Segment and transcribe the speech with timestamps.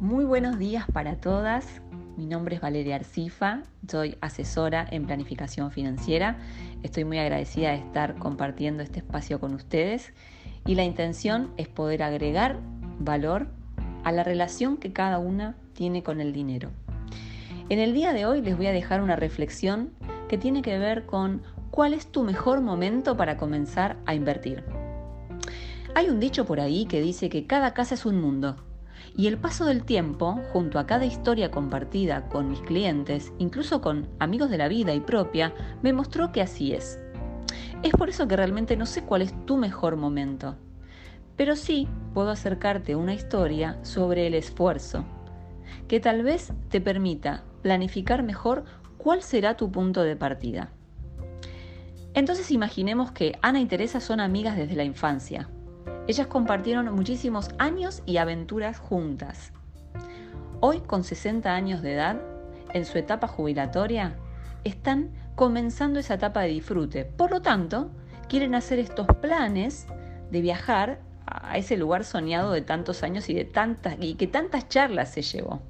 [0.00, 1.82] Muy buenos días para todas.
[2.16, 6.38] Mi nombre es Valeria Arcifa, soy asesora en planificación financiera.
[6.84, 10.12] Estoy muy agradecida de estar compartiendo este espacio con ustedes
[10.64, 12.60] y la intención es poder agregar
[13.00, 13.48] valor
[14.04, 16.70] a la relación que cada una tiene con el dinero.
[17.68, 19.90] En el día de hoy les voy a dejar una reflexión
[20.28, 24.62] que tiene que ver con cuál es tu mejor momento para comenzar a invertir.
[25.96, 28.54] Hay un dicho por ahí que dice que cada casa es un mundo
[29.16, 34.08] y el paso del tiempo, junto a cada historia compartida con mis clientes, incluso con
[34.18, 36.98] amigos de la vida y propia, me mostró que así es.
[37.82, 40.56] Es por eso que realmente no sé cuál es tu mejor momento,
[41.36, 45.04] pero sí puedo acercarte una historia sobre el esfuerzo,
[45.86, 48.64] que tal vez te permita planificar mejor
[48.96, 50.72] cuál será tu punto de partida.
[52.14, 55.48] Entonces imaginemos que Ana y Teresa son amigas desde la infancia.
[56.08, 59.52] Ellas compartieron muchísimos años y aventuras juntas.
[60.60, 62.22] Hoy, con 60 años de edad,
[62.72, 64.16] en su etapa jubilatoria,
[64.64, 67.04] están comenzando esa etapa de disfrute.
[67.04, 67.90] Por lo tanto,
[68.26, 69.86] quieren hacer estos planes
[70.30, 74.66] de viajar a ese lugar soñado de tantos años y, de tantas, y que tantas
[74.70, 75.60] charlas se llevó.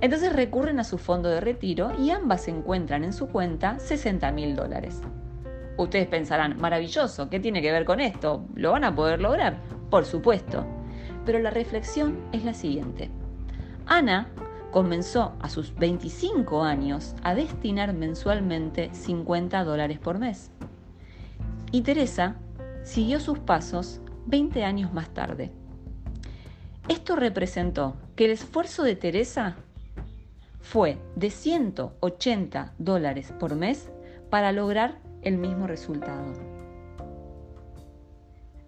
[0.00, 4.56] Entonces recurren a su fondo de retiro y ambas encuentran en su cuenta 60 mil
[4.56, 5.00] dólares.
[5.76, 8.46] Ustedes pensarán, maravilloso, ¿qué tiene que ver con esto?
[8.54, 9.58] ¿Lo van a poder lograr?
[9.90, 10.64] Por supuesto.
[11.24, 13.10] Pero la reflexión es la siguiente.
[13.86, 14.28] Ana
[14.70, 20.50] comenzó a sus 25 años a destinar mensualmente 50 dólares por mes.
[21.72, 22.36] Y Teresa
[22.82, 25.50] siguió sus pasos 20 años más tarde.
[26.88, 29.56] Esto representó que el esfuerzo de Teresa
[30.60, 33.90] fue de 180 dólares por mes
[34.30, 36.32] para lograr el mismo resultado.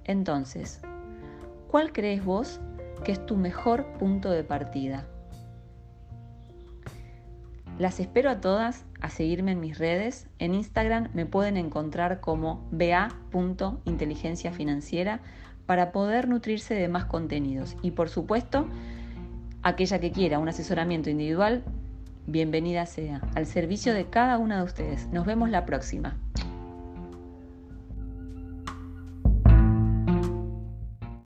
[0.05, 0.81] Entonces,
[1.69, 2.61] ¿cuál crees vos
[3.05, 5.05] que es tu mejor punto de partida?
[7.79, 10.29] Las espero a todas a seguirme en mis redes.
[10.39, 15.21] En Instagram me pueden encontrar como ba.inteligencia financiera
[15.67, 17.77] para poder nutrirse de más contenidos.
[17.83, 18.67] Y por supuesto,
[19.63, 21.65] aquella que quiera un asesoramiento individual,
[22.27, 25.09] bienvenida sea, al servicio de cada una de ustedes.
[25.09, 26.17] Nos vemos la próxima.